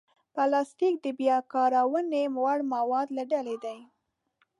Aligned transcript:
پلاستيک 0.35 0.95
د 1.05 1.07
بیا 1.19 1.37
کارونې 1.53 2.23
وړ 2.41 2.59
موادو 2.73 3.15
له 3.17 3.23
ډلې 3.31 3.55
دی. 3.63 3.77